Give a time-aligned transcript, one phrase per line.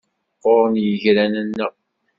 [0.39, 1.71] Qquren yigran-nneɣ.